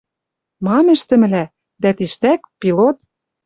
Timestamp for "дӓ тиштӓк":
1.81-2.41